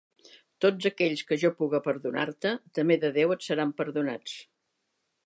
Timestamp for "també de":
2.79-3.15